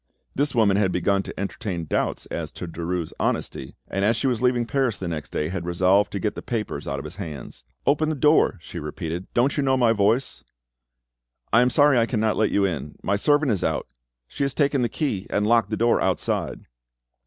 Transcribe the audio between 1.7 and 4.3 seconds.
doubts as to Derues' honesty, and as she